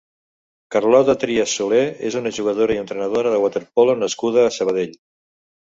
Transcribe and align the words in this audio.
Carlota 0.75 1.15
Trias 1.25 1.53
Solé 1.59 1.83
és 2.09 2.19
una 2.23 2.33
jugadora 2.39 2.77
i 2.79 2.83
entrenadora 2.87 3.35
de 3.37 3.45
waterpolo 3.47 3.97
nascuda 4.07 4.47
a 4.49 4.57
Sabadell. 4.59 5.03